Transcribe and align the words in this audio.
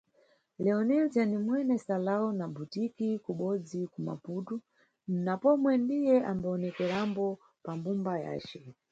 Leonilzia 0.63 1.25
ni 1.25 1.37
mwene 1.45 1.75
salão 1.85 2.25
na 2.39 2.45
butique 2.55 3.09
kubodzi 3.25 3.79
ku 3.91 3.99
Maputu 4.07 4.55
na 5.25 5.33
pomwe 5.41 5.71
ndiye 5.83 6.15
ambawonekerambo 6.31 7.25
pa 7.63 7.71
mbumba 7.77 8.13
yace. 8.25 8.61